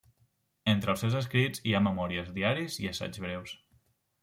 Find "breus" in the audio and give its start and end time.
3.27-3.57